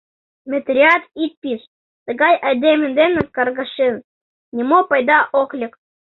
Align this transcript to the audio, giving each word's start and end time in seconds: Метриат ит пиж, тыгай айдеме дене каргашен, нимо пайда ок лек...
Метриат 0.49 1.03
ит 1.23 1.33
пиж, 1.41 1.61
тыгай 2.05 2.35
айдеме 2.47 2.87
дене 2.99 3.21
каргашен, 3.35 3.95
нимо 4.55 4.77
пайда 4.89 5.19
ок 5.41 5.49
лек... 5.59 5.73